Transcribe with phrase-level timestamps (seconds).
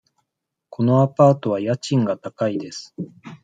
[0.71, 2.95] このアパートは家賃が高いです。